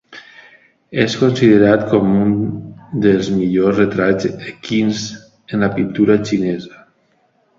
És 1.01 1.17
considerat 1.23 1.83
com 1.91 2.07
un 2.21 2.31
dels 3.03 3.29
millors 3.35 3.81
retrats 3.81 4.29
equins 4.53 5.05
en 5.19 5.67
la 5.67 5.73
pintura 5.77 6.19
xinesa. 6.31 6.83